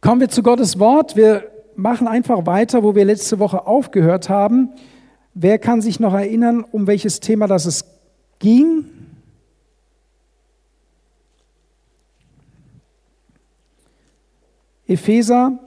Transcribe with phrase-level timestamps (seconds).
[0.00, 1.14] Kommen wir zu Gottes Wort.
[1.14, 4.70] Wir machen einfach weiter, wo wir letzte Woche aufgehört haben.
[5.34, 7.84] Wer kann sich noch erinnern, um welches Thema das es
[8.38, 8.86] ging?
[14.86, 15.58] Epheser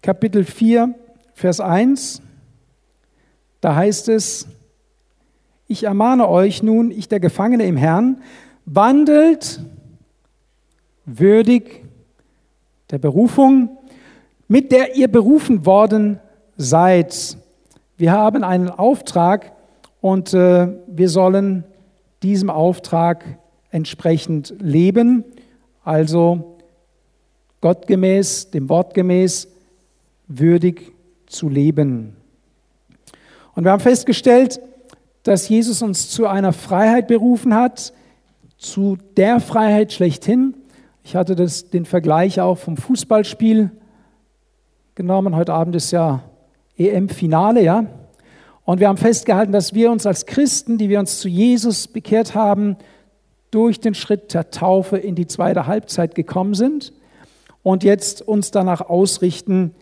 [0.00, 0.94] Kapitel 4,
[1.34, 2.22] Vers 1.
[3.60, 4.48] Da heißt es,
[5.66, 8.22] ich ermahne euch nun, ich der Gefangene im Herrn,
[8.64, 9.60] wandelt
[11.04, 11.87] würdig
[12.90, 13.78] der Berufung,
[14.48, 16.20] mit der ihr berufen worden
[16.56, 17.36] seid.
[17.96, 19.52] Wir haben einen Auftrag
[20.00, 21.64] und äh, wir sollen
[22.22, 23.24] diesem Auftrag
[23.70, 25.24] entsprechend leben,
[25.84, 26.56] also
[27.60, 29.48] gottgemäß, dem Wort gemäß,
[30.26, 30.92] würdig
[31.26, 32.16] zu leben.
[33.54, 34.60] Und wir haben festgestellt,
[35.22, 37.92] dass Jesus uns zu einer Freiheit berufen hat,
[38.56, 40.54] zu der Freiheit schlechthin.
[41.08, 43.70] Ich hatte das, den Vergleich auch vom Fußballspiel
[44.94, 45.34] genommen.
[45.34, 46.22] Heute Abend ist ja
[46.76, 47.86] EM-Finale, ja.
[48.66, 52.34] Und wir haben festgehalten, dass wir uns als Christen, die wir uns zu Jesus bekehrt
[52.34, 52.76] haben,
[53.50, 56.92] durch den Schritt der Taufe in die zweite Halbzeit gekommen sind
[57.62, 59.74] und jetzt uns danach ausrichten,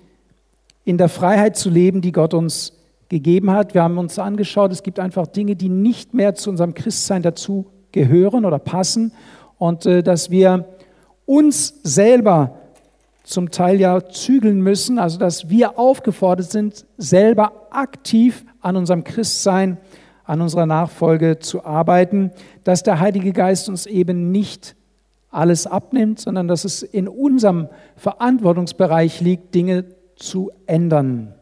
[0.85, 2.73] in der Freiheit zu leben, die Gott uns
[3.09, 3.75] gegeben hat.
[3.75, 7.67] Wir haben uns angeschaut, es gibt einfach Dinge, die nicht mehr zu unserem Christsein dazu
[7.91, 9.11] gehören oder passen
[9.59, 10.67] und äh, dass wir
[11.27, 12.59] uns selber
[13.25, 19.79] zum Teil ja zügeln müssen, also dass wir aufgefordert sind, selber aktiv an unserem Christsein,
[20.25, 22.31] an unserer Nachfolge zu arbeiten,
[22.65, 24.77] dass der Heilige Geist uns eben nicht
[25.31, 29.85] alles abnimmt, sondern dass es in unserem Verantwortungsbereich liegt, Dinge
[30.17, 31.35] zu ändern.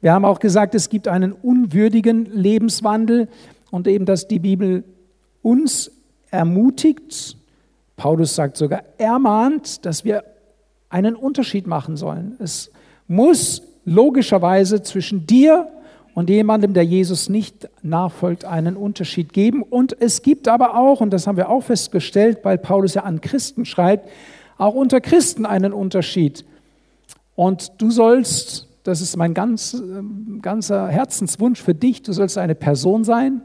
[0.00, 3.28] Wir haben auch gesagt, es gibt einen unwürdigen Lebenswandel
[3.70, 4.84] und eben, dass die Bibel
[5.42, 5.90] uns
[6.30, 7.36] ermutigt,
[7.96, 10.24] Paulus sagt sogar, ermahnt, dass wir
[10.88, 12.36] einen Unterschied machen sollen.
[12.38, 12.70] Es
[13.08, 15.68] muss logischerweise zwischen dir
[16.14, 19.62] und jemandem, der Jesus nicht nachfolgt, einen Unterschied geben.
[19.62, 23.20] Und es gibt aber auch, und das haben wir auch festgestellt, weil Paulus ja an
[23.20, 24.10] Christen schreibt,
[24.58, 26.44] auch unter Christen einen Unterschied.
[27.34, 29.82] Und du sollst, das ist mein ganz,
[30.42, 33.42] ganzer Herzenswunsch für dich, du sollst eine Person sein,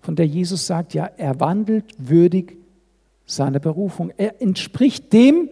[0.00, 2.57] von der Jesus sagt, ja, er wandelt würdig
[3.28, 4.12] seiner Berufung.
[4.16, 5.50] Er entspricht dem,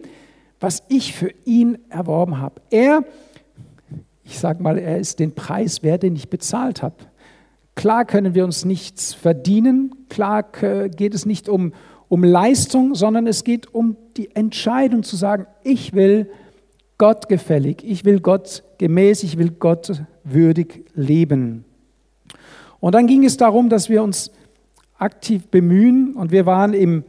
[0.59, 2.61] was ich für ihn erworben habe.
[2.71, 3.03] Er,
[4.23, 6.95] ich sage mal, er ist den Preis wert, den ich bezahlt habe.
[7.75, 11.73] Klar können wir uns nichts verdienen, klar geht es nicht um,
[12.09, 16.27] um Leistung, sondern es geht um die Entscheidung zu sagen, ich will
[16.97, 21.65] Gott gefällig, ich will Gott gemäß, ich will Gott würdig leben.
[22.79, 24.31] Und dann ging es darum, dass wir uns
[24.97, 27.03] aktiv bemühen und wir waren im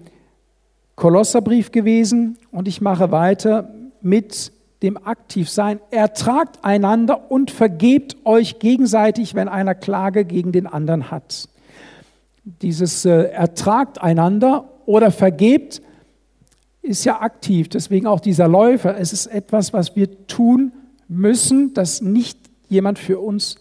[0.99, 3.73] Kolosserbrief gewesen und ich mache weiter
[4.03, 4.51] mit
[4.83, 5.79] dem Aktivsein.
[5.93, 11.49] Ertragt einander und vergebt euch gegenseitig, wenn einer Klage gegen den anderen hat.
[12.43, 15.83] Dieses äh, ertragt einander oder vergebt
[16.83, 18.99] ist ja aktiv, deswegen auch dieser Läufer.
[18.99, 20.73] Es ist etwas, was wir tun
[21.07, 23.55] müssen, das nicht jemand für uns,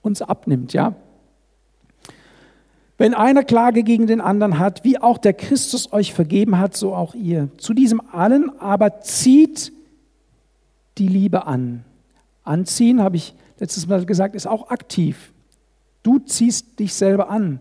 [0.00, 0.72] uns abnimmt.
[0.72, 0.94] Ja?
[2.98, 6.94] Wenn einer Klage gegen den anderen hat, wie auch der Christus euch vergeben hat, so
[6.94, 7.48] auch ihr.
[7.56, 9.72] Zu diesem allen aber zieht
[10.98, 11.84] die Liebe an.
[12.44, 15.32] Anziehen, habe ich letztes Mal gesagt, ist auch aktiv.
[16.02, 17.60] Du ziehst dich selber an.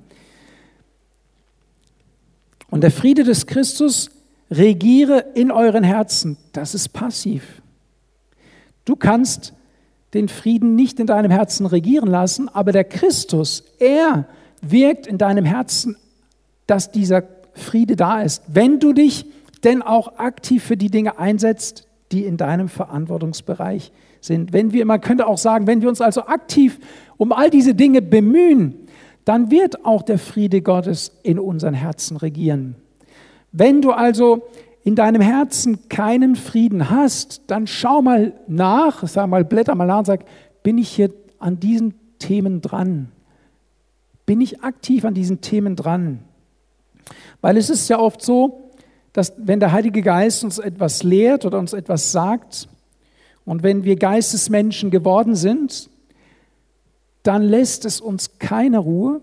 [2.69, 4.09] Und der Friede des Christus
[4.49, 6.37] regiere in euren Herzen.
[6.53, 7.61] Das ist passiv.
[8.85, 9.53] Du kannst
[10.13, 14.27] den Frieden nicht in deinem Herzen regieren lassen, aber der Christus, er
[14.61, 15.97] wirkt in deinem Herzen,
[16.67, 17.23] dass dieser
[17.53, 19.25] Friede da ist, wenn du dich
[19.63, 24.53] denn auch aktiv für die Dinge einsetzt, die in deinem Verantwortungsbereich sind.
[24.53, 26.79] Wenn wir, man könnte auch sagen, wenn wir uns also aktiv
[27.17, 28.87] um all diese Dinge bemühen,
[29.25, 32.75] dann wird auch der Friede Gottes in unseren Herzen regieren.
[33.51, 34.43] Wenn du also
[34.83, 39.99] in deinem Herzen keinen Frieden hast, dann schau mal nach, sag mal, blätter mal nach
[39.99, 40.25] und sag,
[40.63, 43.09] bin ich hier an diesen Themen dran?
[44.31, 46.19] Bin ich aktiv an diesen Themen dran?
[47.41, 48.71] Weil es ist ja oft so,
[49.11, 52.69] dass wenn der Heilige Geist uns etwas lehrt oder uns etwas sagt
[53.43, 55.89] und wenn wir Geistesmenschen geworden sind,
[57.23, 59.19] dann lässt es uns keine Ruhe,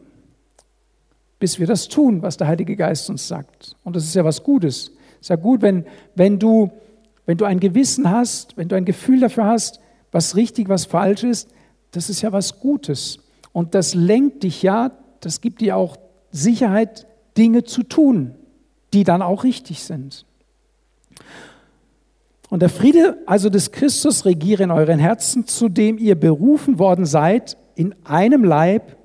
[1.38, 3.76] bis wir das tun, was der Heilige Geist uns sagt.
[3.84, 4.90] Und das ist ja was Gutes.
[5.12, 6.70] Es ist ja gut, wenn, wenn, du,
[7.24, 9.80] wenn du ein Gewissen hast, wenn du ein Gefühl dafür hast,
[10.12, 11.48] was richtig, was falsch ist,
[11.92, 13.20] das ist ja was Gutes.
[13.52, 15.96] Und das lenkt dich ja, das gibt dir auch
[16.30, 17.06] Sicherheit,
[17.36, 18.34] Dinge zu tun,
[18.92, 20.26] die dann auch richtig sind.
[22.50, 27.04] Und der Friede also des Christus regiere in euren Herzen, zu dem ihr berufen worden
[27.04, 28.96] seid, in einem Leib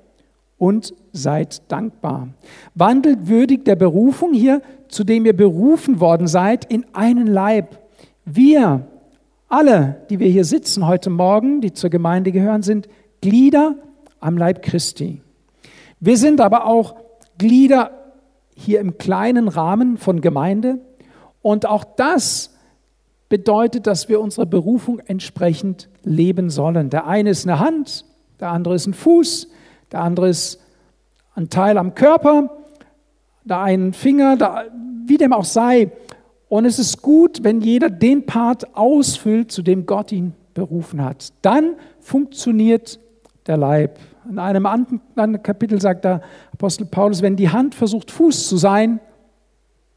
[0.56, 2.28] und seid dankbar.
[2.74, 7.78] Wandelt würdig der Berufung hier, zu dem ihr berufen worden seid, in einen Leib.
[8.24, 8.86] Wir
[9.48, 12.88] alle, die wir hier sitzen heute Morgen, die zur Gemeinde gehören, sind
[13.20, 13.76] Glieder
[14.24, 15.20] am Leib Christi.
[16.00, 16.96] Wir sind aber auch
[17.36, 17.90] Glieder
[18.56, 20.78] hier im kleinen Rahmen von Gemeinde.
[21.42, 22.54] Und auch das
[23.28, 26.88] bedeutet, dass wir unserer Berufung entsprechend leben sollen.
[26.88, 28.06] Der eine ist eine Hand,
[28.40, 29.48] der andere ist ein Fuß,
[29.92, 30.60] der andere ist
[31.34, 32.50] ein Teil am Körper,
[33.44, 34.70] der einen Finger, der,
[35.06, 35.90] wie dem auch sei.
[36.48, 41.32] Und es ist gut, wenn jeder den Part ausfüllt, zu dem Gott ihn berufen hat.
[41.42, 42.98] Dann funktioniert
[43.46, 43.98] der Leib.
[44.28, 46.22] In einem anderen Kapitel sagt der
[46.52, 49.00] Apostel Paulus, wenn die Hand versucht, Fuß zu sein,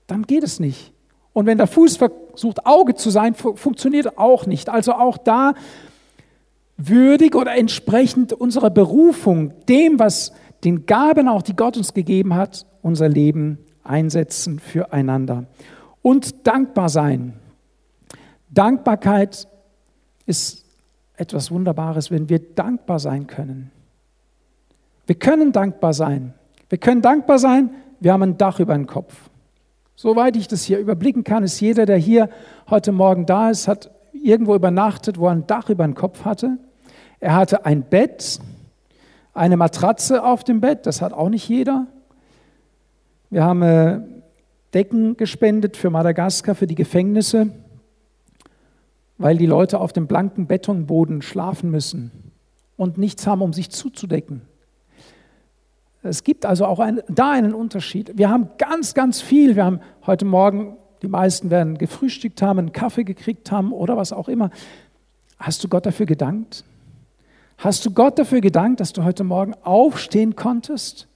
[0.08, 0.92] dann geht es nicht.
[1.34, 4.70] Und wenn der Fuß versucht, Auge zu sein, funktioniert auch nicht.
[4.70, 5.54] Also auch da
[6.78, 10.32] würdig oder entsprechend unserer Berufung, dem, was
[10.64, 15.46] den Gaben auch, die Gott uns gegeben hat, unser Leben einsetzen füreinander.
[16.02, 17.34] Und dankbar sein.
[18.50, 19.48] Dankbarkeit
[20.26, 20.66] ist
[21.16, 23.72] etwas Wunderbares, wenn wir dankbar sein können.
[25.08, 26.34] Wir können dankbar sein.
[26.70, 29.16] Wir können dankbar sein, wir haben ein Dach über dem Kopf.
[29.96, 32.30] Soweit ich das hier überblicken kann, ist jeder, der hier
[32.70, 36.58] heute Morgen da ist, hat irgendwo übernachtet, wo er ein Dach über dem Kopf hatte.
[37.20, 38.40] Er hatte ein Bett,
[39.34, 41.88] eine Matratze auf dem Bett, das hat auch nicht jeder.
[43.30, 44.02] Wir haben äh,
[44.74, 47.50] Decken gespendet für Madagaskar, für die Gefängnisse,
[49.18, 52.12] weil die Leute auf dem blanken Betonboden schlafen müssen
[52.76, 54.42] und nichts haben, um sich zuzudecken.
[56.04, 58.18] Es gibt also auch ein, da einen Unterschied.
[58.18, 59.56] Wir haben ganz, ganz viel.
[59.56, 64.14] Wir haben heute Morgen, die meisten werden gefrühstückt haben, einen Kaffee gekriegt haben oder was
[64.14, 64.52] auch immer.
[65.40, 66.64] Hast du Gott dafür gedankt?
[67.58, 71.08] Hast du Gott dafür gedankt, dass du heute Morgen aufstehen konntest?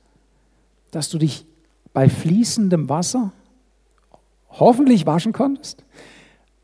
[0.90, 1.46] Dass du dich
[1.94, 3.32] bei fließendem Wasser
[4.50, 5.84] hoffentlich waschen konntest?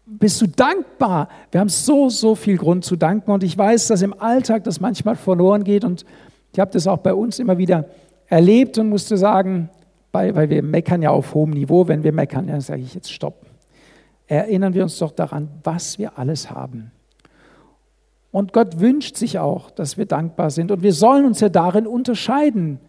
[0.06, 1.30] Bist du dankbar?
[1.52, 4.80] Wir haben so, so viel Grund zu danken und ich weiß, dass im Alltag das
[4.80, 6.06] manchmal verloren geht und
[6.54, 7.86] ich habe das auch bei uns immer wieder
[8.28, 9.70] erlebt und musste sagen,
[10.12, 13.46] weil, wir meckern ja auf hohem Niveau, wenn wir meckern, dann sage ich jetzt Stopp.
[14.26, 16.92] Erinnern wir uns doch daran, was wir alles haben.
[18.32, 20.72] Und Gott wünscht sich auch, dass wir dankbar sind.
[20.72, 22.80] Und wir sollen uns ja darin unterscheiden,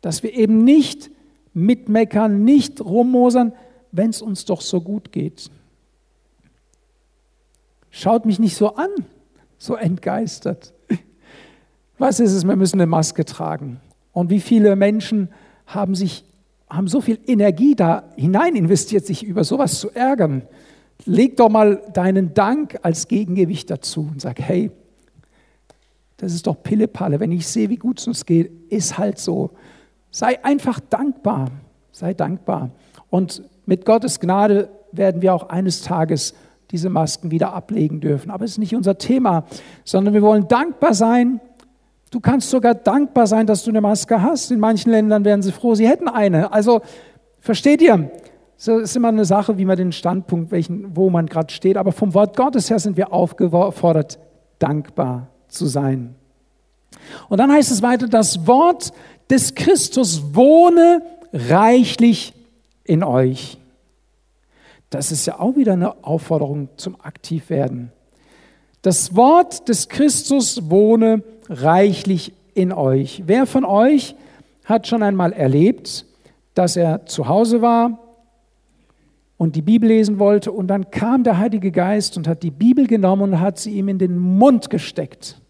[0.00, 1.10] dass wir eben nicht
[1.52, 3.52] mitmeckern, nicht rummosern,
[3.92, 5.50] wenn es uns doch so gut geht.
[7.90, 8.90] Schaut mich nicht so an,
[9.56, 10.74] so entgeistert.
[11.98, 13.80] Was ist es, wir müssen eine Maske tragen.
[14.12, 15.28] Und wie viele Menschen
[15.66, 16.24] haben sich
[16.74, 20.42] haben so viel Energie da hinein investiert, sich über sowas zu ärgern.
[21.04, 24.70] Leg doch mal deinen Dank als Gegengewicht dazu und sag, hey,
[26.16, 27.20] das ist doch Pillepalle.
[27.20, 29.50] Wenn ich sehe, wie gut es uns geht, ist halt so.
[30.10, 31.50] Sei einfach dankbar.
[31.92, 32.70] Sei dankbar.
[33.10, 36.34] Und mit Gottes Gnade werden wir auch eines Tages
[36.70, 38.30] diese Masken wieder ablegen dürfen.
[38.30, 39.44] Aber es ist nicht unser Thema,
[39.84, 41.40] sondern wir wollen dankbar sein
[42.14, 44.52] Du kannst sogar dankbar sein, dass du eine Maske hast.
[44.52, 46.52] In manchen Ländern wären sie froh, sie hätten eine.
[46.52, 46.80] Also
[47.40, 48.08] versteht ihr?
[48.56, 51.76] Es ist immer eine Sache, wie man den Standpunkt, welchen, wo man gerade steht.
[51.76, 54.20] Aber vom Wort Gottes her sind wir aufgefordert,
[54.60, 56.14] dankbar zu sein.
[57.28, 58.92] Und dann heißt es weiter, das Wort
[59.28, 61.02] des Christus wohne
[61.32, 62.32] reichlich
[62.84, 63.58] in euch.
[64.88, 67.90] Das ist ja auch wieder eine Aufforderung zum Aktivwerden.
[68.84, 73.22] Das Wort des Christus wohne reichlich in euch.
[73.24, 74.14] Wer von euch
[74.66, 76.04] hat schon einmal erlebt,
[76.52, 77.98] dass er zu Hause war
[79.38, 82.86] und die Bibel lesen wollte und dann kam der Heilige Geist und hat die Bibel
[82.86, 85.40] genommen und hat sie ihm in den Mund gesteckt?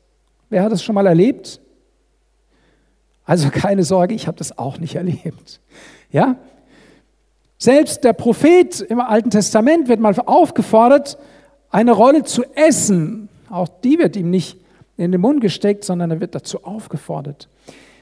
[0.48, 1.60] Wer hat das schon mal erlebt?
[3.24, 5.60] Also keine Sorge, ich habe das auch nicht erlebt.
[6.12, 6.36] Ja?
[7.58, 11.18] Selbst der Prophet im Alten Testament wird mal aufgefordert,
[11.74, 13.28] eine Rolle zu essen.
[13.50, 14.58] Auch die wird ihm nicht
[14.96, 17.48] in den Mund gesteckt, sondern er wird dazu aufgefordert.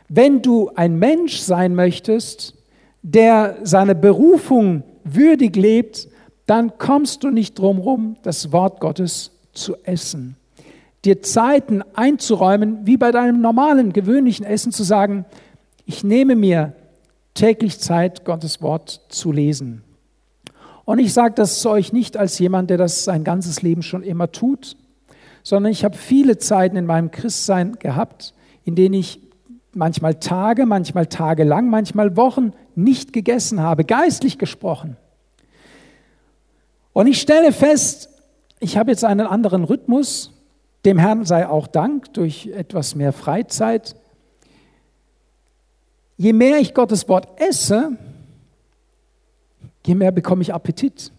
[0.08, 2.54] Wenn du ein Mensch sein möchtest,
[3.00, 6.08] der seine Berufung würdig lebt,
[6.44, 10.36] dann kommst du nicht drum rum, das Wort Gottes zu essen.
[11.06, 15.24] Dir Zeiten einzuräumen, wie bei deinem normalen, gewöhnlichen Essen zu sagen,
[15.86, 16.74] ich nehme mir
[17.32, 19.82] täglich Zeit, Gottes Wort zu lesen.
[20.92, 24.02] Und ich sage das zu euch nicht als jemand, der das sein ganzes Leben schon
[24.02, 24.76] immer tut,
[25.42, 28.34] sondern ich habe viele Zeiten in meinem Christsein gehabt,
[28.66, 29.18] in denen ich
[29.72, 34.98] manchmal Tage, manchmal tagelang, manchmal Wochen nicht gegessen habe, geistlich gesprochen.
[36.92, 38.10] Und ich stelle fest,
[38.60, 40.30] ich habe jetzt einen anderen Rhythmus.
[40.84, 43.96] Dem Herrn sei auch Dank durch etwas mehr Freizeit.
[46.18, 47.96] Je mehr ich Gottes Wort esse,
[49.86, 51.12] je mehr bekomme ich Appetit.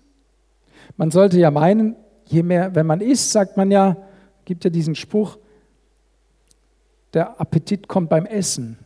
[0.97, 3.97] Man sollte ja meinen, je mehr, wenn man isst, sagt man ja,
[4.45, 5.37] gibt ja diesen Spruch,
[7.13, 8.77] der Appetit kommt beim Essen.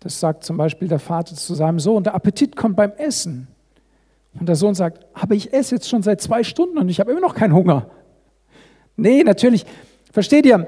[0.00, 3.48] Das sagt zum Beispiel der Vater zu seinem Sohn, der Appetit kommt beim Essen.
[4.38, 7.10] Und der Sohn sagt, aber ich esse jetzt schon seit zwei Stunden und ich habe
[7.10, 7.90] immer noch keinen Hunger.
[8.96, 9.66] Nee, natürlich,
[10.12, 10.66] versteht ihr,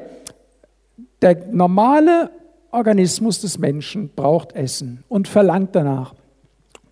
[1.22, 2.30] der normale
[2.72, 6.14] Organismus des Menschen braucht Essen und verlangt danach.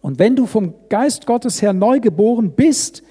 [0.01, 3.03] Und wenn du vom Geist Gottes her neu geboren bist,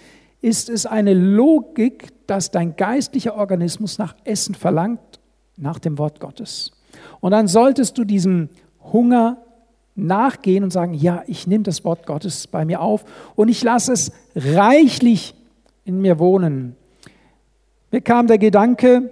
[0.41, 5.19] ist es eine Logik, dass dein geistlicher Organismus nach Essen verlangt,
[5.57, 6.71] nach dem Wort Gottes.
[7.19, 8.49] Und dann solltest du diesem
[8.93, 9.38] Hunger
[9.95, 13.03] nachgehen und sagen, ja, ich nehme das Wort Gottes bei mir auf
[13.35, 15.35] und ich lasse es reichlich
[15.83, 16.75] in mir wohnen.
[17.91, 19.11] Mir kam der Gedanke,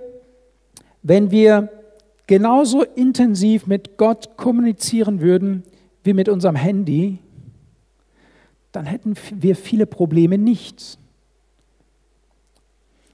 [1.04, 1.70] wenn wir
[2.28, 5.64] genauso intensiv mit Gott kommunizieren würden
[6.04, 7.20] wie mit unserem Handy,
[8.72, 11.00] dann hätten wir viele Probleme nicht.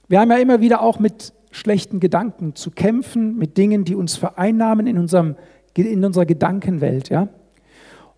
[0.10, 4.16] Wir haben ja immer wieder auch mit schlechten Gedanken zu kämpfen, mit Dingen, die uns
[4.18, 5.36] vereinnahmen in, unserem,
[5.76, 7.10] in unserer Gedankenwelt.
[7.10, 7.30] Ja?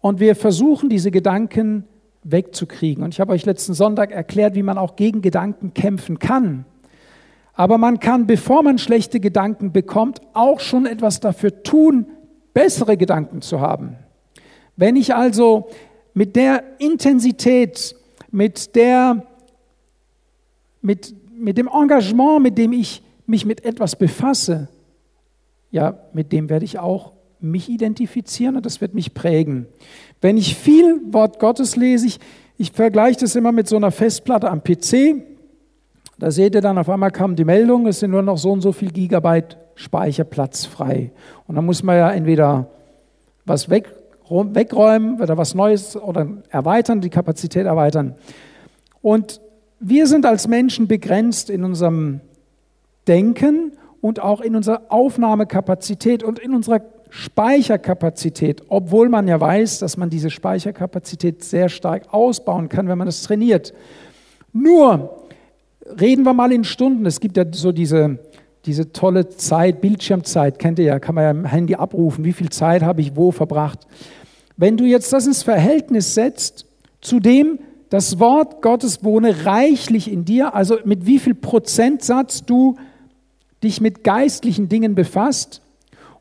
[0.02, 1.86] Und wir versuchen, diese Gedanken
[2.24, 3.04] wegzukriegen.
[3.04, 6.66] Und ich habe euch letzten Sonntag erklärt, wie man auch gegen Gedanken kämpfen kann.
[7.56, 12.08] Aber man kann, bevor man schlechte Gedanken bekommt, auch schon etwas dafür tun,
[12.54, 13.96] bessere Gedanken zu haben.
[14.76, 15.70] Wenn ich also
[16.14, 17.96] mit der Intensität,
[18.30, 19.26] mit, der,
[20.82, 24.68] mit, mit dem Engagement, mit dem ich mich mit etwas befasse,
[25.72, 29.68] ja, mit dem werde ich auch mich identifizieren und das wird mich prägen.
[30.22, 32.20] Wenn ich viel Wort Gottes lese, ich,
[32.58, 35.24] ich vergleiche das immer mit so einer Festplatte am PC,
[36.18, 38.62] da seht ihr dann, auf einmal kam die Meldung, es sind nur noch so und
[38.62, 41.12] so viel Gigabyte Speicherplatz frei.
[41.48, 42.68] Und dann muss man ja entweder
[43.46, 43.94] was weg,
[44.30, 48.16] wegräumen oder was Neues oder erweitern, die Kapazität erweitern.
[49.02, 49.42] Und
[49.80, 52.22] wir sind als Menschen begrenzt in unserem
[53.08, 59.96] Denken und auch in unserer Aufnahmekapazität und in unserer Speicherkapazität, obwohl man ja weiß, dass
[59.98, 63.74] man diese Speicherkapazität sehr stark ausbauen kann, wenn man es trainiert.
[64.54, 65.25] Nur
[65.86, 67.06] reden wir mal in Stunden.
[67.06, 68.20] Es gibt ja so diese,
[68.66, 72.50] diese tolle Zeit, Bildschirmzeit, kennt ihr ja, kann man ja im Handy abrufen, wie viel
[72.50, 73.88] Zeit habe ich wo verbracht.
[74.58, 76.66] Wenn du jetzt das ins Verhältnis setzt
[77.02, 82.76] zu dem, das Wort Gottes wohne reichlich in dir, also mit wie viel Prozentsatz du
[83.64, 85.62] dich mit geistlichen Dingen befasst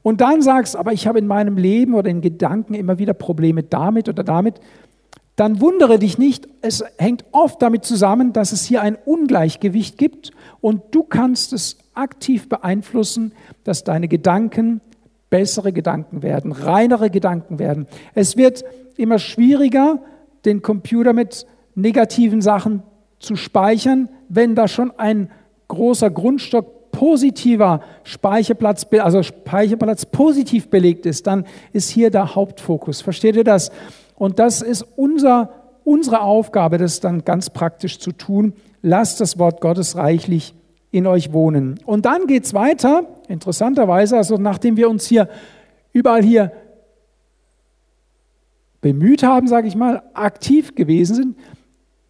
[0.02, 3.62] und dann sagst, aber ich habe in meinem Leben oder in Gedanken immer wieder Probleme
[3.62, 4.60] damit oder damit,
[5.36, 10.30] dann wundere dich nicht, es hängt oft damit zusammen, dass es hier ein Ungleichgewicht gibt
[10.60, 13.32] und du kannst es aktiv beeinflussen,
[13.64, 14.80] dass deine Gedanken
[15.30, 17.88] bessere Gedanken werden, reinere Gedanken werden.
[18.14, 18.64] Es wird
[18.96, 19.98] immer schwieriger,
[20.44, 22.82] den Computer mit negativen Sachen
[23.18, 25.30] zu speichern, wenn da schon ein
[25.66, 33.00] großer Grundstock positiver Speicherplatz, also Speicherplatz positiv belegt ist, dann ist hier der Hauptfokus.
[33.00, 33.72] Versteht ihr das?
[34.16, 35.50] Und das ist unser,
[35.84, 38.54] unsere Aufgabe, das dann ganz praktisch zu tun.
[38.82, 40.54] Lasst das Wort Gottes reichlich
[40.90, 41.80] in euch wohnen.
[41.84, 45.28] Und dann geht es weiter, interessanterweise, also nachdem wir uns hier
[45.92, 46.52] überall hier
[48.80, 51.36] bemüht haben, sage ich mal, aktiv gewesen sind,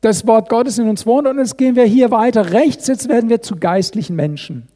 [0.00, 3.30] das Wort Gottes in uns wohnt und jetzt gehen wir hier weiter rechts, jetzt werden
[3.30, 4.68] wir zu geistlichen Menschen.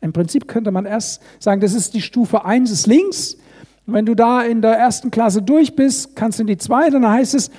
[0.00, 3.36] Im Prinzip könnte man erst sagen, das ist die Stufe 1 ist links,
[3.86, 6.92] und wenn du da in der ersten Klasse durch bist, kannst du in die zweite,
[6.92, 7.50] dann heißt es,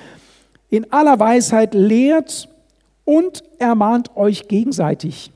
[0.70, 2.48] in aller Weisheit lehrt
[3.04, 5.30] und ermahnt euch gegenseitig.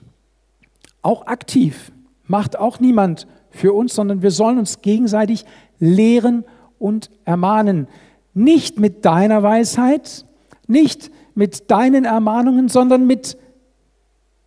[1.03, 1.93] Auch aktiv.
[2.27, 5.45] Macht auch niemand für uns, sondern wir sollen uns gegenseitig
[5.79, 6.45] lehren
[6.79, 7.89] und ermahnen.
[8.35, 10.25] Nicht mit deiner Weisheit,
[10.67, 13.39] nicht mit deinen Ermahnungen, sondern mit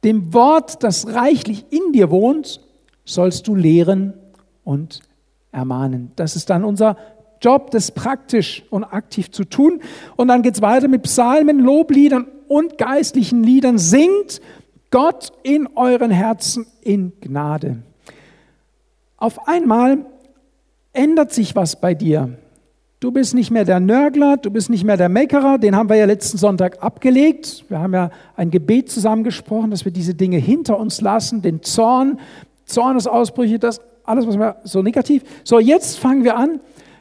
[0.04, 2.62] dem Wort, das reichlich in dir wohnt,
[3.06, 4.14] sollst du lehren
[4.64, 5.02] und
[5.52, 6.12] ermahnen.
[6.16, 6.98] Das ist dann unser
[7.42, 9.82] Job, das praktisch und aktiv zu tun.
[10.16, 13.78] Und dann geht es weiter mit Psalmen, Lobliedern und geistlichen Liedern.
[13.78, 14.42] Singt
[14.92, 17.78] Gott in euren Herzen in Gnade.
[19.18, 20.06] Auf einmal
[20.94, 22.38] ändert sich was bei dir.
[23.00, 25.96] Du bist nicht mehr der Nörgler, du bist nicht mehr der Meckerer, den haben wir
[25.96, 27.66] ja letzten Sonntag abgelegt.
[27.68, 32.20] Wir haben ja ein Gebet zusammengesprochen, dass wir diese Dinge hinter uns lassen, den Zorn,
[32.66, 35.24] Zornesausbrüche, das alles, was wir so negativ.
[35.44, 36.60] So, jetzt fangen wir an,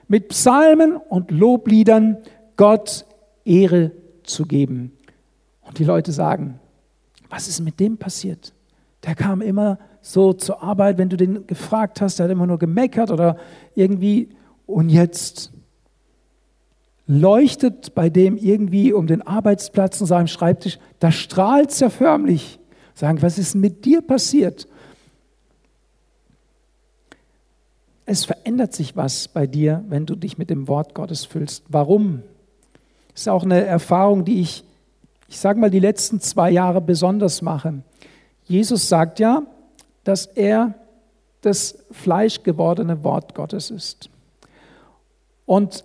[0.09, 2.19] mit Psalmen und Lobliedern
[2.57, 3.05] Gott
[3.45, 3.93] Ehre
[4.25, 4.93] zu geben.
[5.63, 6.59] Und die Leute sagen,
[7.29, 8.53] was ist mit dem passiert?
[9.05, 12.59] Der kam immer so zur Arbeit, wenn du den gefragt hast, der hat immer nur
[12.59, 13.37] gemeckert oder
[13.75, 14.31] irgendwie.
[14.67, 15.53] Und jetzt
[17.07, 22.59] leuchtet bei dem irgendwie um den Arbeitsplatz und seinem Schreibtisch, da strahlt es ja förmlich.
[22.95, 24.69] Sagen, was ist mit dir passiert?
[28.07, 31.65] Es verändert sich was bei dir, wenn du dich mit dem Wort Gottes füllst.
[31.69, 32.23] Warum?
[33.13, 34.65] Das ist auch eine Erfahrung, die ich,
[35.29, 37.83] ich sage mal, die letzten zwei Jahre besonders mache.
[38.45, 39.43] Jesus sagt ja,
[40.05, 40.75] dass er
[41.43, 44.11] das fleischgewordene Wort Gottes ist.
[45.47, 45.85] Und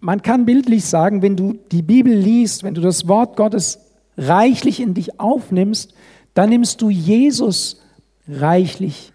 [0.00, 3.78] man kann bildlich sagen, wenn du die Bibel liest, wenn du das Wort Gottes
[4.18, 5.94] reichlich in dich aufnimmst,
[6.34, 7.80] dann nimmst du Jesus
[8.28, 9.13] reichlich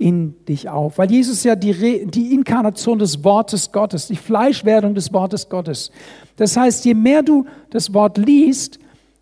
[0.00, 0.96] in dich auf.
[0.96, 5.90] Weil Jesus ja die, Re die Inkarnation des Wortes Gottes, die Fleischwerdung des Wortes Gottes.
[6.36, 8.78] Das heißt, je mehr du das Wort liest,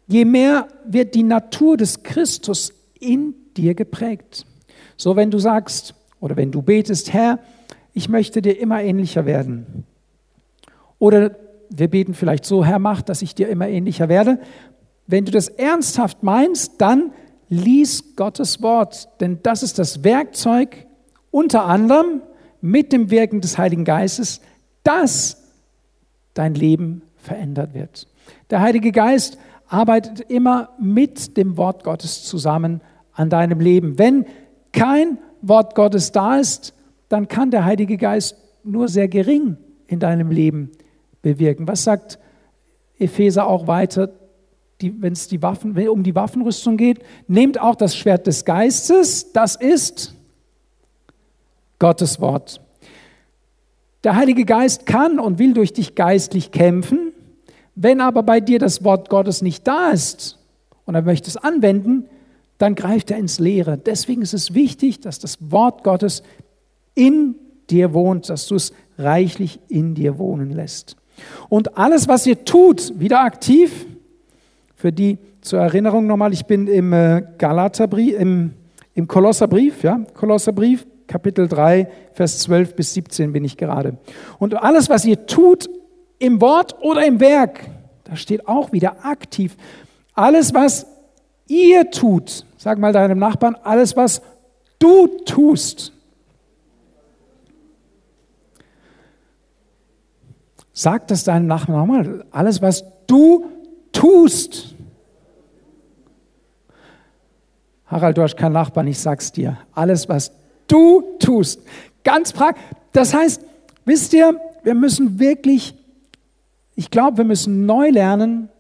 [0.07, 4.47] je mehr wird die Natur des Christus in dir geprägt.
[4.97, 7.41] So, wenn du sagst oder wenn du betest, Herr,
[7.93, 9.85] ich möchte dir immer ähnlicher werden.
[11.01, 11.33] Oder
[11.71, 14.39] wir beten vielleicht so, Herr, mach, dass ich dir immer ähnlicher werde.
[15.09, 17.11] Wenn du das ernsthaft meinst, dann
[17.49, 20.87] lies Gottes Wort, denn das ist das Werkzeug
[21.31, 22.23] unter anderem
[22.61, 24.41] mit dem Wirken des Heiligen Geistes,
[24.83, 25.43] dass
[26.35, 28.07] dein Leben verändert wird.
[28.51, 29.39] Der Heilige Geist
[29.69, 32.81] arbeitet immer mit dem Wort Gottes zusammen
[33.13, 33.99] an deinem Leben.
[33.99, 34.27] Wenn
[34.73, 36.75] kein Wort Gottes da ist,
[37.09, 40.71] dann kann der Heilige Geist nur sehr gering in deinem Leben
[41.23, 41.67] bewirken.
[41.69, 42.19] Was sagt
[42.99, 44.11] Epheser auch weiter?
[44.81, 49.57] Wenn es die Waffen, um die Waffenrüstung geht, nehmt auch das Schwert des Geistes, das
[49.57, 50.15] ist
[51.79, 52.61] Gottes Wort.
[54.05, 57.13] Der Heilige Geist kann und will durch dich geistlich kämpfen.
[57.75, 60.39] Wenn aber bei dir das Wort Gottes nicht da ist
[60.85, 62.05] und er möchte es anwenden,
[62.59, 63.79] dann greift er ins Leere.
[63.79, 66.23] Deswegen ist es wichtig, dass das Wort Gottes
[66.95, 67.37] in
[67.71, 70.97] dir wohnt, dass du es reichlich in dir wohnen lässt.
[71.49, 73.87] Und alles, was ihr tut, wieder aktiv,
[74.79, 78.55] für die zur Erinnerung nochmal, ich bin im äh, Galaterbrief, im,
[78.95, 83.99] im Kolosserbrief, ja, Kolosserbrief, Kapitel 3, Vers 12 bis 17 bin ich gerade.
[84.39, 85.69] Und alles, was ihr tut,
[86.21, 87.69] im Wort oder im Werk,
[88.05, 89.57] da steht auch wieder aktiv.
[90.15, 90.87] Alles, was
[91.49, 94.23] ihr tut, sag mal deinem Nachbarn, alles, was
[94.79, 95.93] du tust.
[100.73, 102.25] Sag das deinem Nachbarn nochmal.
[102.31, 103.58] Alles, was du
[103.93, 104.75] tust.
[107.87, 109.59] Harald, du hast keinen Nachbarn, ich sag's dir.
[109.73, 110.33] Alles, was
[110.67, 111.63] du tust.
[112.05, 112.65] Ganz praktisch.
[112.93, 113.43] Das heißt,
[113.85, 115.75] wisst ihr, wir müssen wirklich,
[116.75, 118.51] ich glaube, wir müssen neu lernen,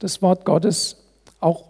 [0.00, 0.96] das Wort Gottes
[1.40, 1.68] auch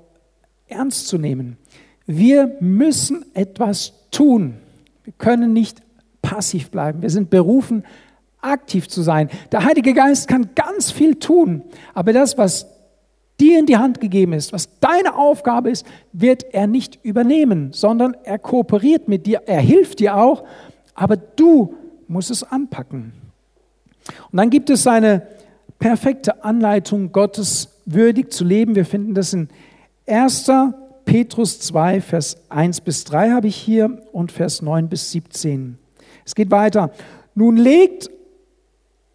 [0.66, 1.58] ernst zu nehmen.
[2.06, 4.58] Wir müssen etwas tun.
[5.04, 5.82] Wir können nicht
[6.22, 7.02] passiv bleiben.
[7.02, 7.84] Wir sind berufen,
[8.40, 9.30] aktiv zu sein.
[9.52, 11.62] Der Heilige Geist kann ganz viel tun,
[11.94, 12.66] aber das, was
[13.40, 18.16] dir in die Hand gegeben ist, was deine Aufgabe ist, wird er nicht übernehmen, sondern
[18.24, 20.44] er kooperiert mit dir, er hilft dir auch,
[20.94, 21.74] aber du
[22.06, 23.12] musst es anpacken.
[24.30, 25.26] Und dann gibt es eine
[25.78, 28.74] perfekte Anleitung, Gottes würdig zu leben.
[28.74, 29.48] Wir finden das in
[30.06, 30.50] 1.
[31.04, 35.78] Petrus 2, Vers 1 bis 3 habe ich hier und Vers 9 bis 17.
[36.24, 36.90] Es geht weiter.
[37.34, 38.10] Nun legt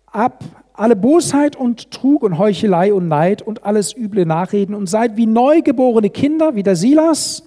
[0.05, 0.43] ab
[0.79, 5.25] alle Bosheit und Trug und Heuchelei und Neid und alles üble Nachreden und seid wie
[5.25, 7.43] neugeborene Kinder, wie der Silas,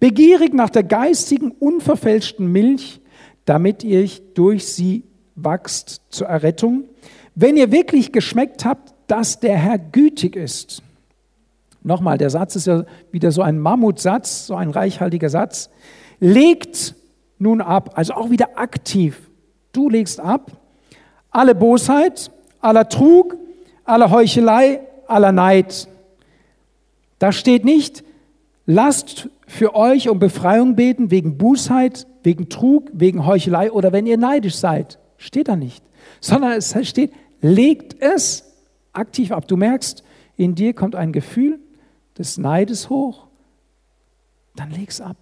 [0.00, 3.00] begierig nach der geistigen, unverfälschten Milch,
[3.44, 6.84] damit ihr durch sie wachst zur Errettung,
[7.34, 10.82] wenn ihr wirklich geschmeckt habt, dass der Herr gütig ist.
[11.82, 15.68] Nochmal, der Satz ist ja wieder so ein Mammutsatz, so ein reichhaltiger Satz.
[16.20, 16.94] Legt
[17.38, 19.28] nun ab, also auch wieder aktiv.
[19.72, 20.52] Du legst ab
[21.34, 22.30] alle Bosheit,
[22.64, 23.36] aller Trug,
[23.84, 25.86] aller Heuchelei, aller Neid.
[27.18, 28.02] Da steht nicht,
[28.66, 34.16] lasst für euch um Befreiung beten wegen Bußheit, wegen Trug, wegen Heuchelei oder wenn ihr
[34.16, 34.98] neidisch seid.
[35.18, 35.84] Steht da nicht.
[36.20, 38.44] Sondern es steht, legt es
[38.94, 39.46] aktiv ab.
[39.46, 40.02] Du merkst,
[40.36, 41.60] in dir kommt ein Gefühl
[42.16, 43.26] des Neides hoch,
[44.56, 45.16] dann leg es ab.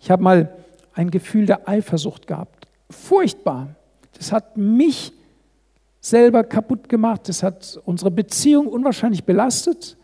[0.00, 0.56] Ich habe mal
[0.94, 2.66] ein Gefühl der Eifersucht gehabt.
[2.88, 3.74] Furchtbar.
[4.16, 5.12] Das hat mich
[6.08, 9.96] selber kaputt gemacht, das hat unsere Beziehung unwahrscheinlich belastet.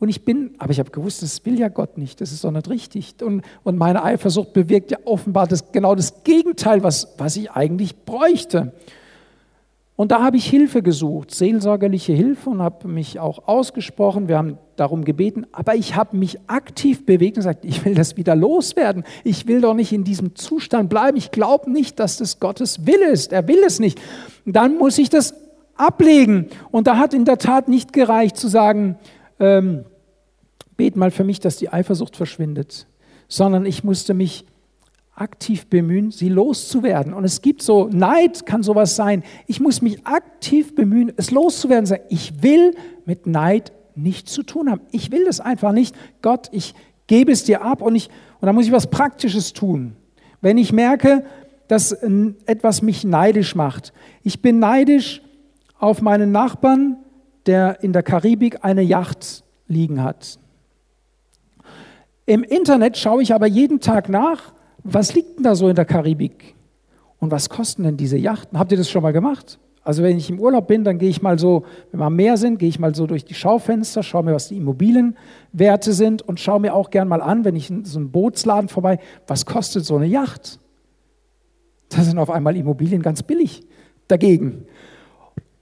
[0.00, 2.52] Und ich bin, aber ich habe gewusst, das will ja Gott nicht, das ist doch
[2.52, 3.14] nicht richtig.
[3.22, 8.04] Und, und meine Eifersucht bewirkt ja offenbar das, genau das Gegenteil, was, was ich eigentlich
[8.04, 8.72] bräuchte.
[9.96, 14.28] Und da habe ich Hilfe gesucht, seelsorgerliche Hilfe und habe mich auch ausgesprochen.
[14.28, 18.16] Wir haben darum gebeten, aber ich habe mich aktiv bewegt und gesagt, ich will das
[18.16, 19.04] wieder loswerden.
[19.24, 21.16] Ich will doch nicht in diesem Zustand bleiben.
[21.16, 23.32] Ich glaube nicht, dass das Gottes Wille ist.
[23.32, 24.00] Er will es nicht.
[24.44, 25.34] Dann muss ich das
[25.76, 26.48] ablegen.
[26.70, 28.98] Und da hat in der Tat nicht gereicht zu sagen,
[29.38, 29.84] ähm,
[30.76, 32.86] bet mal für mich, dass die Eifersucht verschwindet,
[33.28, 34.44] sondern ich musste mich
[35.14, 37.12] aktiv bemühen, sie loszuwerden.
[37.12, 39.24] Und es gibt so, Neid kann sowas sein.
[39.46, 41.98] Ich muss mich aktiv bemühen, es loszuwerden.
[42.08, 44.80] Ich will mit Neid nichts zu tun haben.
[44.90, 45.94] Ich will das einfach nicht.
[46.22, 46.74] Gott, ich
[47.06, 48.08] gebe es dir ab und, ich,
[48.40, 49.96] und dann muss ich was Praktisches tun.
[50.40, 51.24] Wenn ich merke,
[51.68, 51.92] dass
[52.46, 53.92] etwas mich neidisch macht.
[54.22, 55.22] Ich bin neidisch
[55.78, 56.96] auf meinen Nachbarn,
[57.46, 60.38] der in der Karibik eine Yacht liegen hat.
[62.26, 65.84] Im Internet schaue ich aber jeden Tag nach, was liegt denn da so in der
[65.84, 66.54] Karibik?
[67.18, 68.58] Und was kosten denn diese Yachten?
[68.58, 69.58] Habt ihr das schon mal gemacht?
[69.88, 72.36] Also wenn ich im Urlaub bin, dann gehe ich mal so, wenn wir am Meer
[72.36, 76.38] sind, gehe ich mal so durch die Schaufenster, schaue mir, was die Immobilienwerte sind und
[76.38, 79.86] schaue mir auch gern mal an, wenn ich in so einem Bootsladen vorbei, was kostet
[79.86, 80.58] so eine Yacht?
[81.88, 83.62] Da sind auf einmal Immobilien ganz billig
[84.08, 84.66] dagegen.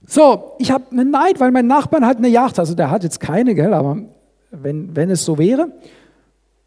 [0.05, 3.21] So, ich habe einen Neid, weil mein Nachbarn hat eine Yacht, also der hat jetzt
[3.21, 3.97] keine, gell, aber
[4.51, 5.71] wenn, wenn es so wäre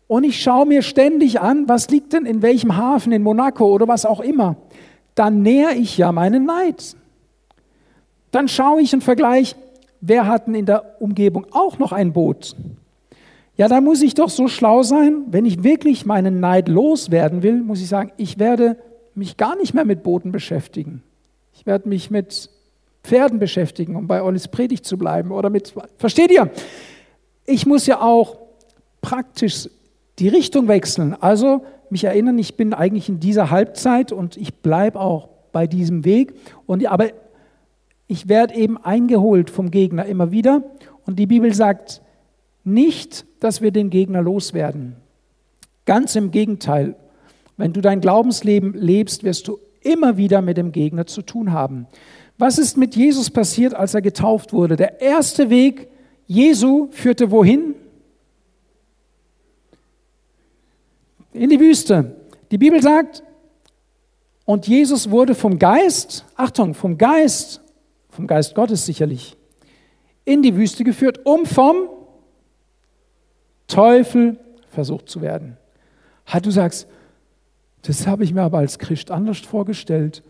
[0.07, 3.87] und ich schaue mir ständig an, was liegt denn in welchem Hafen in Monaco oder
[3.87, 4.57] was auch immer,
[5.15, 6.97] dann nähere ich ja meinen Neid.
[8.31, 9.57] Dann schaue ich und vergleiche,
[10.01, 12.57] wer hat denn in der Umgebung auch noch ein Boot?
[13.57, 17.61] Ja, da muss ich doch so schlau sein, wenn ich wirklich meinen Neid loswerden will,
[17.63, 18.77] muss ich sagen, ich werde
[19.15, 21.03] mich gar nicht mehr mit Booten beschäftigen.
[21.53, 22.49] Ich werde mich mit
[23.03, 26.51] Pferden beschäftigen, um bei Ollis Predigt zu bleiben oder mit, versteht ihr?
[27.45, 28.39] Ich muss ja auch
[29.03, 29.69] praktisch
[30.19, 31.15] die Richtung wechseln.
[31.21, 36.05] Also mich erinnern, ich bin eigentlich in dieser Halbzeit und ich bleibe auch bei diesem
[36.05, 36.35] Weg.
[36.67, 37.09] Und, aber
[38.11, 40.65] ich werde eben eingeholt vom Gegner immer wieder.
[41.07, 42.03] Und die Bibel sagt
[42.65, 44.97] nicht, dass wir den Gegner loswerden.
[45.87, 46.97] Ganz im Gegenteil.
[47.57, 51.87] Wenn du dein Glaubensleben lebst, wirst du immer wieder mit dem Gegner zu tun haben.
[52.37, 54.77] Was ist mit Jesus passiert, als er getauft wurde?
[54.77, 55.89] Der erste Weg
[56.27, 57.75] Jesu führte wohin?
[61.33, 62.17] in die Wüste.
[62.51, 63.23] Die Bibel sagt,
[64.45, 67.61] und Jesus wurde vom Geist, Achtung, vom Geist,
[68.21, 69.35] vom Geist Gottes sicherlich,
[70.27, 71.89] in die Wüste geführt, um vom
[73.67, 75.57] Teufel versucht zu werden.
[76.27, 76.87] Ha, du sagst,
[77.83, 80.23] das habe ich mir aber als Christ anders vorgestellt.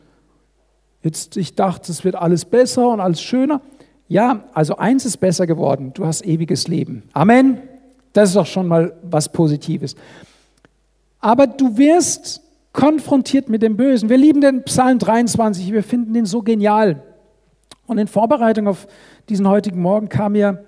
[1.02, 3.60] Jetzt, ich dachte, es wird alles besser und alles schöner.
[4.06, 5.92] Ja, also eins ist besser geworden.
[5.92, 7.02] Du hast ewiges Leben.
[7.12, 7.58] Amen.
[8.12, 9.96] Das ist doch schon mal was Positives
[11.20, 14.08] aber du wirst konfrontiert mit dem Bösen.
[14.08, 17.02] Wir lieben den Psalm 23, wir finden den so genial.
[17.90, 18.86] Und in Vorbereitung auf
[19.28, 20.64] diesen heutigen Morgen kam mir,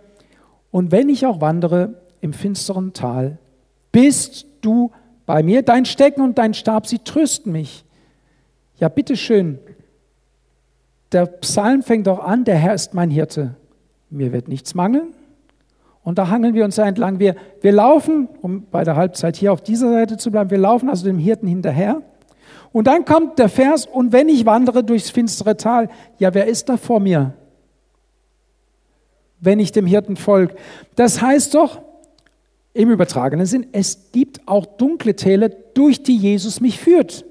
[0.73, 3.39] und wenn ich auch wandere im finsteren Tal,
[3.93, 4.91] bist du
[5.25, 7.85] bei mir, dein Stecken und dein Stab, sie trösten mich.
[8.81, 9.61] Ja, bitteschön,
[11.13, 13.55] der Psalm fängt auch an, der Herr ist mein Hirte,
[14.11, 15.15] mir wird nichts mangeln.
[16.03, 17.21] Und da hangeln wir uns entlang.
[17.21, 20.89] Wir, wir laufen, um bei der Halbzeit hier auf dieser Seite zu bleiben, wir laufen
[20.89, 22.03] also dem Hirten hinterher.
[22.73, 26.69] Und dann kommt der Vers, und wenn ich wandere durchs finstere Tal, ja, wer ist
[26.69, 27.35] da vor mir?
[29.41, 30.55] Wenn ich dem Hirten folge.
[30.97, 31.83] Das heißt doch,
[32.75, 37.25] im übertragenen Sinn, es gibt auch dunkle Täler, durch die Jesus mich führt.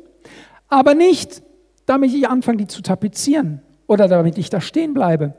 [0.68, 1.42] Aber nicht,
[1.88, 5.34] damit ich anfange, die zu tapezieren oder damit ich da stehen bleibe,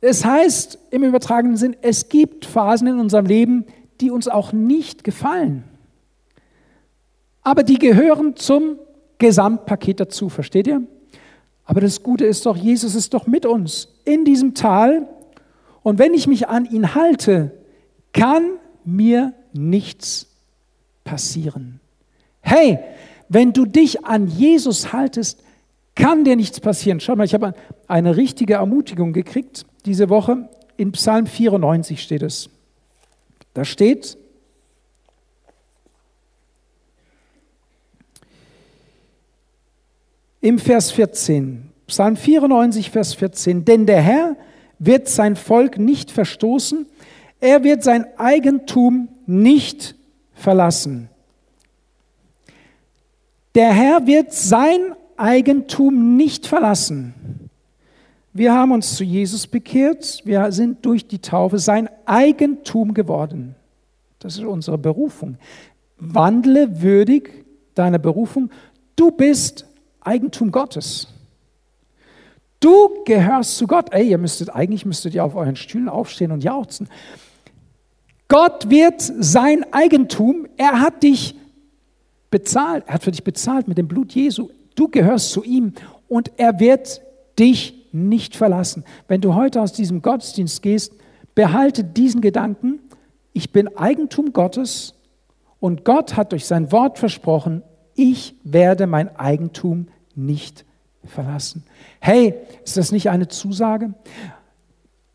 [0.00, 3.66] es heißt im übertragenen Sinn, es gibt Phasen in unserem Leben,
[4.00, 5.62] die uns auch nicht gefallen.
[7.42, 8.78] Aber die gehören zum
[9.22, 10.82] Gesamtpaket dazu, versteht ihr?
[11.64, 15.08] Aber das Gute ist doch, Jesus ist doch mit uns in diesem Tal.
[15.82, 17.52] Und wenn ich mich an ihn halte,
[18.12, 18.42] kann
[18.84, 20.26] mir nichts
[21.04, 21.80] passieren.
[22.40, 22.78] Hey,
[23.28, 25.42] wenn du dich an Jesus haltest,
[25.94, 27.00] kann dir nichts passieren.
[27.00, 27.54] Schau mal, ich habe
[27.86, 30.48] eine richtige Ermutigung gekriegt diese Woche.
[30.76, 32.50] In Psalm 94 steht es.
[33.54, 34.16] Da steht,
[40.42, 44.36] im Vers 14, Psalm 94, Vers 14, denn der Herr
[44.78, 46.86] wird sein Volk nicht verstoßen,
[47.40, 49.94] er wird sein Eigentum nicht
[50.34, 51.08] verlassen.
[53.54, 57.14] Der Herr wird sein Eigentum nicht verlassen.
[58.32, 63.54] Wir haben uns zu Jesus bekehrt, wir sind durch die Taufe sein Eigentum geworden.
[64.18, 65.36] Das ist unsere Berufung.
[65.98, 68.50] Wandle würdig deiner Berufung.
[68.96, 69.66] Du bist
[70.04, 71.08] Eigentum Gottes.
[72.60, 73.92] Du gehörst zu Gott.
[73.92, 76.88] Ey, ihr müsstet, eigentlich müsstet ihr auf euren Stühlen aufstehen und jauchzen.
[78.28, 80.46] Gott wird sein Eigentum.
[80.56, 81.34] Er hat dich
[82.30, 82.84] bezahlt.
[82.86, 84.48] Er hat für dich bezahlt mit dem Blut Jesu.
[84.74, 85.74] Du gehörst zu ihm
[86.08, 87.02] und er wird
[87.38, 88.84] dich nicht verlassen.
[89.08, 90.94] Wenn du heute aus diesem Gottesdienst gehst,
[91.34, 92.78] behalte diesen Gedanken.
[93.32, 94.94] Ich bin Eigentum Gottes
[95.60, 97.62] und Gott hat durch sein Wort versprochen,
[97.94, 100.64] ich werde mein Eigentum nicht
[101.04, 101.64] verlassen.
[102.00, 103.94] Hey, ist das nicht eine Zusage?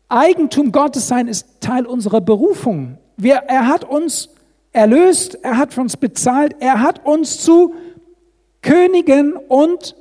[0.08, 2.98] Eigentum Gottes sein ist Teil unserer Berufung.
[3.16, 4.30] Wir, er hat uns
[4.72, 7.74] erlöst, er hat uns bezahlt, er hat uns zu
[8.62, 9.96] Königen und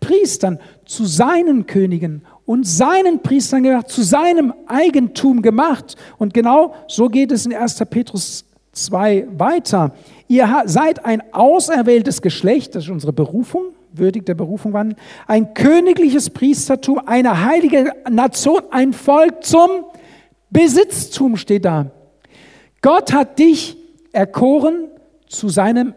[0.00, 5.96] Priestern, zu seinen Königen und seinen Priestern gemacht, zu seinem Eigentum gemacht.
[6.18, 7.76] Und genau so geht es in 1.
[7.90, 9.92] Petrus 2 weiter.
[10.28, 16.30] Ihr seid ein auserwähltes Geschlecht, das ist unsere Berufung, würdig der Berufung wandeln, ein königliches
[16.30, 19.70] Priestertum, eine heilige Nation, ein Volk zum
[20.50, 21.90] Besitztum steht da.
[22.82, 23.76] Gott hat dich
[24.12, 24.88] erkoren,
[25.26, 25.94] zu seinem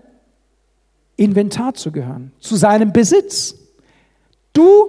[1.16, 3.56] Inventar zu gehören, zu seinem Besitz.
[4.54, 4.88] Du,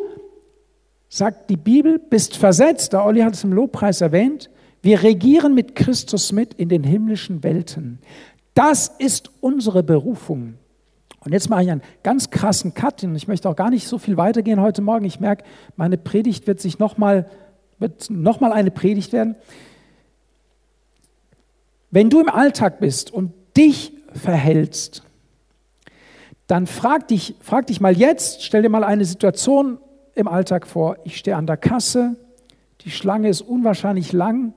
[1.08, 4.50] sagt die Bibel, bist versetzt, der Olli hat es im Lobpreis erwähnt,
[4.82, 8.00] wir regieren mit Christus mit in den himmlischen Welten.
[8.54, 10.54] Das ist unsere Berufung.
[11.24, 13.98] Und jetzt mache ich einen ganz krassen Cut und ich möchte auch gar nicht so
[13.98, 15.04] viel weitergehen heute Morgen.
[15.04, 15.44] Ich merke,
[15.76, 17.28] meine Predigt wird sich nochmal
[18.08, 19.36] noch eine Predigt werden.
[21.90, 25.04] Wenn du im Alltag bist und dich verhältst,
[26.46, 29.78] dann frag dich, frag dich mal jetzt, stell dir mal eine Situation
[30.14, 30.96] im Alltag vor.
[31.04, 32.16] Ich stehe an der Kasse,
[32.82, 34.54] die Schlange ist unwahrscheinlich lang,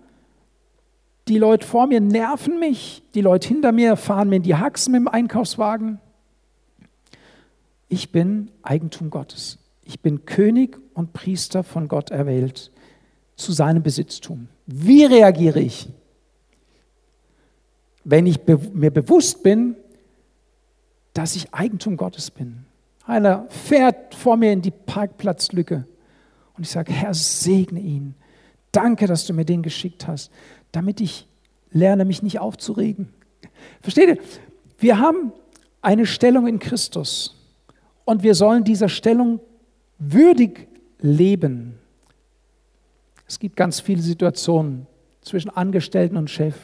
[1.27, 4.91] die Leute vor mir nerven mich, die Leute hinter mir fahren mir in die Haxen
[4.91, 5.99] mit dem Einkaufswagen.
[7.87, 9.57] Ich bin Eigentum Gottes.
[9.83, 12.71] Ich bin König und Priester von Gott erwählt
[13.35, 14.47] zu seinem Besitztum.
[14.65, 15.89] Wie reagiere ich?
[18.03, 19.75] Wenn ich be mir bewusst bin,
[21.13, 22.65] dass ich Eigentum Gottes bin.
[23.05, 25.87] Einer fährt vor mir in die Parkplatzlücke
[26.55, 28.15] und ich sage, Herr, segne ihn.
[28.71, 30.31] Danke, dass du mir den geschickt hast
[30.75, 31.27] damit ich
[31.71, 33.09] lerne, mich nicht aufzuregen.
[33.81, 34.17] Versteht ihr?
[34.77, 35.31] Wir haben
[35.81, 37.35] eine Stellung in Christus
[38.03, 39.39] und wir sollen dieser Stellung
[39.99, 40.67] würdig
[40.99, 41.77] leben.
[43.27, 44.87] Es gibt ganz viele Situationen
[45.21, 46.55] zwischen Angestellten und Chef.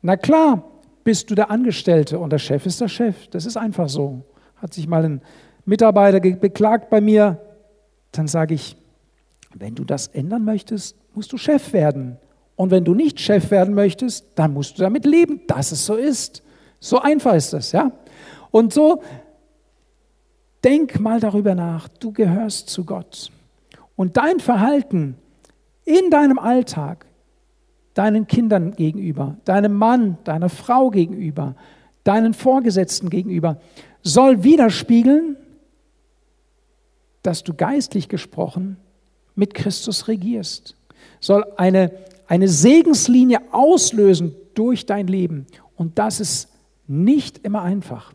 [0.00, 0.64] Na klar,
[1.04, 3.28] bist du der Angestellte und der Chef ist der Chef.
[3.28, 4.22] Das ist einfach so.
[4.56, 5.22] Hat sich mal ein
[5.64, 7.38] Mitarbeiter beklagt bei mir,
[8.10, 8.76] dann sage ich,
[9.54, 12.18] wenn du das ändern möchtest, musst du Chef werden.
[12.56, 15.94] Und wenn du nicht Chef werden möchtest, dann musst du damit leben, dass es so
[15.94, 16.42] ist.
[16.80, 17.92] So einfach ist das, ja?
[18.50, 19.02] Und so
[20.62, 23.30] denk mal darüber nach, du gehörst zu Gott.
[23.96, 25.16] Und dein Verhalten
[25.84, 27.06] in deinem Alltag,
[27.94, 31.56] deinen Kindern gegenüber, deinem Mann, deiner Frau gegenüber,
[32.04, 33.60] deinen Vorgesetzten gegenüber,
[34.02, 35.36] soll widerspiegeln,
[37.22, 38.76] dass du geistlich gesprochen
[39.34, 40.76] mit Christus regierst.
[41.22, 41.90] Soll eine
[42.32, 45.46] eine Segenslinie auslösen durch dein Leben.
[45.76, 46.48] Und das ist
[46.86, 48.14] nicht immer einfach.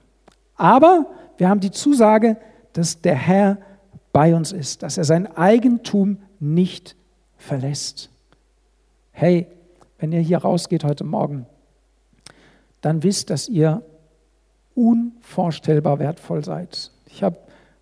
[0.56, 1.06] Aber
[1.38, 2.38] wir haben die Zusage,
[2.74, 3.60] dass der Herr
[4.12, 6.96] bei uns ist, dass er sein Eigentum nicht
[7.38, 8.10] verlässt.
[9.12, 9.46] Hey,
[10.00, 11.46] wenn ihr hier rausgeht heute Morgen,
[12.82, 13.84] dann wisst, dass ihr
[14.74, 16.92] unvorstellbar wertvoll seid.
[17.06, 17.38] Ich habe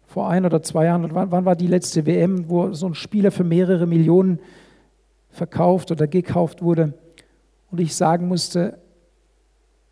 [0.05, 3.45] vor ein oder zwei Jahren, wann, war die letzte WM, wo so ein Spieler für
[3.45, 4.39] mehrere Millionen
[5.35, 6.93] verkauft oder gekauft wurde.
[7.71, 8.79] Und ich sagen musste,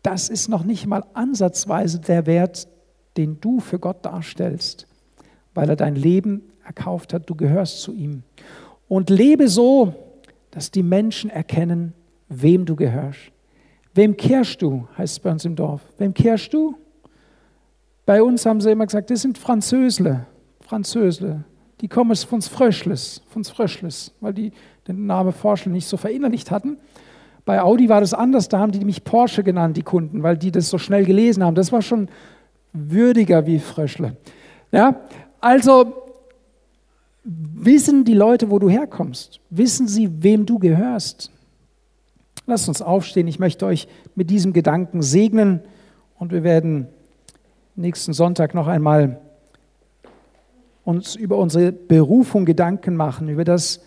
[0.02, 2.68] das ist noch nicht mal ansatzweise der Wert,
[3.16, 4.86] den du für Gott darstellst,
[5.54, 8.22] weil er dein Leben erkauft hat, du gehörst zu ihm.
[8.88, 9.94] Und lebe so,
[10.50, 11.94] dass die Menschen erkennen,
[12.28, 13.32] wem du gehörst.
[13.94, 15.80] Wem kehrst du, heißt es bei uns im Dorf.
[15.98, 16.76] Wem kehrst du?
[18.06, 20.26] Bei uns haben sie immer gesagt, das sind Französle,
[20.60, 21.44] Französle.
[21.80, 24.52] Die kommen von Fröschles, von Fröschles, weil die
[24.86, 26.78] den Namen Porsche nicht so verinnerlicht hatten.
[27.44, 30.50] Bei Audi war das anders, da haben die mich Porsche genannt, die Kunden, weil die
[30.50, 31.54] das so schnell gelesen haben.
[31.54, 32.08] Das war schon
[32.72, 34.16] würdiger wie Fröschle.
[34.72, 35.00] Ja,
[35.40, 35.94] also
[37.24, 39.40] wissen die Leute, wo du herkommst?
[39.50, 41.30] Wissen sie, wem du gehörst?
[42.46, 43.28] Lasst uns aufstehen.
[43.28, 45.60] Ich möchte euch mit diesem Gedanken segnen
[46.18, 46.88] und wir werden
[47.76, 49.20] nächsten Sonntag noch einmal
[50.84, 53.80] uns über unsere Berufung Gedanken machen, über das,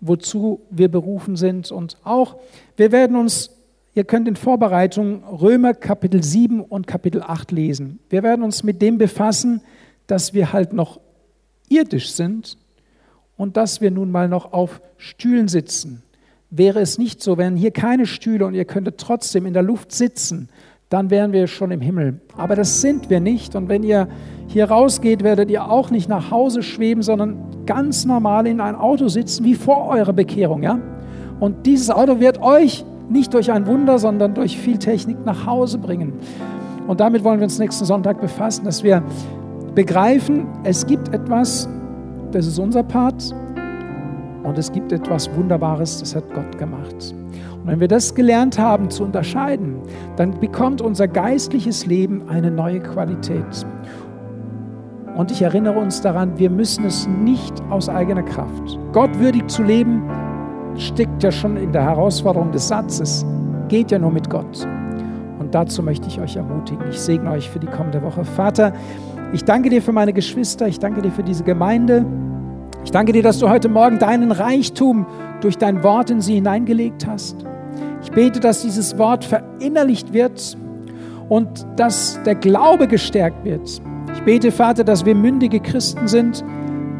[0.00, 1.70] wozu wir berufen sind.
[1.70, 2.36] Und auch,
[2.76, 3.50] wir werden uns,
[3.94, 7.98] ihr könnt in Vorbereitung Römer Kapitel 7 und Kapitel 8 lesen.
[8.08, 9.60] Wir werden uns mit dem befassen,
[10.06, 11.00] dass wir halt noch
[11.68, 12.58] irdisch sind
[13.36, 16.02] und dass wir nun mal noch auf Stühlen sitzen.
[16.50, 19.92] Wäre es nicht so, wären hier keine Stühle und ihr könntet trotzdem in der Luft
[19.92, 20.48] sitzen,
[20.88, 22.20] dann wären wir schon im Himmel.
[22.36, 23.56] Aber das sind wir nicht.
[23.56, 24.08] Und wenn ihr
[24.46, 29.08] hier rausgeht, werdet ihr auch nicht nach Hause schweben, sondern ganz normal in ein Auto
[29.08, 30.62] sitzen, wie vor eurer Bekehrung.
[30.62, 30.78] Ja?
[31.40, 35.78] Und dieses Auto wird euch nicht durch ein Wunder, sondern durch viel Technik nach Hause
[35.78, 36.12] bringen.
[36.86, 39.02] Und damit wollen wir uns nächsten Sonntag befassen, dass wir
[39.74, 41.68] begreifen, es gibt etwas,
[42.30, 43.34] das ist unser Part,
[44.44, 47.14] und es gibt etwas Wunderbares, das hat Gott gemacht.
[47.66, 49.80] Und wenn wir das gelernt haben zu unterscheiden,
[50.14, 53.66] dann bekommt unser geistliches Leben eine neue Qualität.
[55.16, 58.78] Und ich erinnere uns daran, wir müssen es nicht aus eigener Kraft.
[58.92, 60.08] Gott würdig zu leben,
[60.76, 63.26] steckt ja schon in der Herausforderung des Satzes,
[63.66, 64.64] geht ja nur mit Gott.
[65.40, 66.86] Und dazu möchte ich euch ermutigen.
[66.88, 68.24] Ich segne euch für die kommende Woche.
[68.24, 68.74] Vater,
[69.32, 72.06] ich danke dir für meine Geschwister, ich danke dir für diese Gemeinde.
[72.84, 75.04] Ich danke dir, dass du heute Morgen deinen Reichtum
[75.40, 77.44] durch dein Wort in sie hineingelegt hast.
[78.02, 80.56] Ich bete, dass dieses Wort verinnerlicht wird
[81.28, 83.80] und dass der Glaube gestärkt wird.
[84.14, 86.44] Ich bete, Vater, dass wir mündige Christen sind,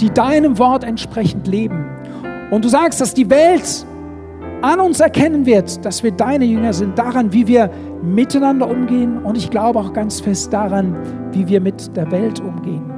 [0.01, 1.85] die deinem Wort entsprechend leben.
[2.51, 3.87] Und du sagst, dass die Welt
[4.63, 7.71] an uns erkennen wird, dass wir deine Jünger sind, daran, wie wir
[8.03, 10.97] miteinander umgehen und ich glaube auch ganz fest daran,
[11.33, 12.93] wie wir mit der Welt umgehen.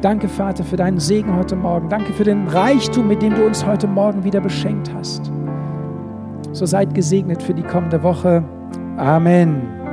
[0.00, 1.88] Danke, Vater, für deinen Segen heute Morgen.
[1.88, 5.32] Danke für den Reichtum, mit dem du uns heute Morgen wieder beschenkt hast.
[6.54, 8.44] So seid gesegnet für die kommende Woche.
[8.96, 9.83] Amen.